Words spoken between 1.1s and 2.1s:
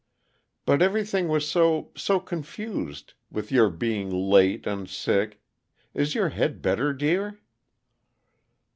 was so